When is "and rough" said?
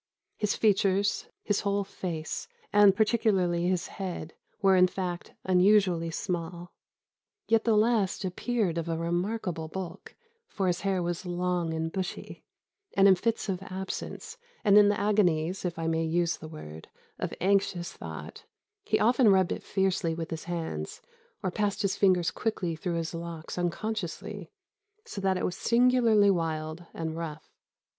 26.91-27.51